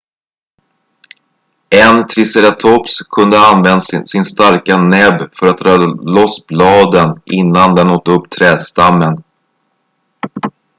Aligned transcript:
en 1.85 2.07
triceratops 2.07 3.01
kunde 3.13 3.37
ha 3.37 3.55
använt 3.55 4.07
sin 4.09 4.23
starka 4.23 4.77
näbb 4.77 5.29
för 5.35 5.47
att 5.47 5.57
dra 5.57 5.77
loss 6.15 6.45
bladen 6.47 7.21
innan 7.25 7.75
den 7.75 7.89
åt 7.89 8.07
upp 8.07 8.29
trädstammen 8.29 9.23